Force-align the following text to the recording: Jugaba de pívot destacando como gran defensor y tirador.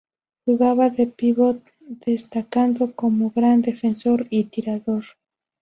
Jugaba 0.47 0.89
de 0.89 1.05
pívot 1.05 1.61
destacando 2.07 2.95
como 2.95 3.29
gran 3.29 3.61
defensor 3.61 4.25
y 4.31 4.45
tirador. 4.45 5.03